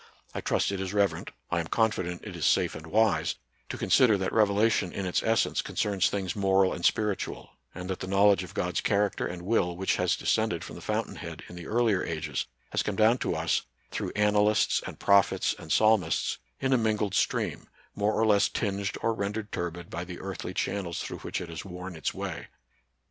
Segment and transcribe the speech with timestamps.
[0.33, 3.35] I trust it is reverent, I am confident it is safe and wise,
[3.69, 8.07] to consider that revelation in its essence concerns things moral and spiritual; and that the
[8.07, 11.67] knowledge of God's character and will which has descended from the fountain head in the
[11.67, 13.61] earlier ages has come down to us,
[13.91, 19.13] through annalists and prophets and psalmists, in a mingled stream, more or less tinged or
[19.13, 22.47] ren dered turbid by the earthly channels through which it has worn its way.